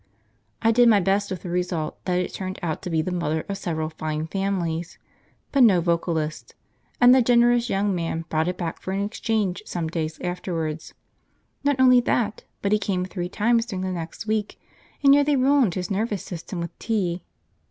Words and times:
I 0.63 0.71
did 0.71 0.89
my 0.89 0.99
best, 0.99 1.29
with 1.29 1.43
the 1.43 1.51
result 1.51 2.03
that 2.05 2.17
it 2.17 2.33
turned 2.33 2.57
out 2.63 2.81
to 2.81 2.89
be 2.89 3.03
the 3.03 3.11
mother 3.11 3.45
of 3.47 3.59
several 3.59 3.91
fine 3.91 4.25
families, 4.25 4.97
but 5.51 5.61
no 5.61 5.79
vocalist, 5.79 6.55
and 6.99 7.13
the 7.13 7.21
generous 7.21 7.69
young 7.69 7.93
man 7.93 8.25
brought 8.27 8.47
it 8.47 8.57
back 8.57 8.81
for 8.81 8.93
an 8.93 9.03
exchange 9.03 9.61
some 9.67 9.87
days 9.89 10.19
afterwards; 10.21 10.95
not 11.63 11.79
only 11.79 11.99
that, 12.01 12.45
but 12.63 12.71
he 12.71 12.79
came 12.79 13.05
three 13.05 13.29
times 13.29 13.67
during 13.67 13.81
the 13.83 13.91
next 13.91 14.25
week 14.25 14.59
and 15.03 15.11
nearly 15.11 15.35
ruined 15.35 15.75
his 15.75 15.91
nervous 15.91 16.23
system 16.23 16.61
with 16.61 16.79
tea. 16.79 17.23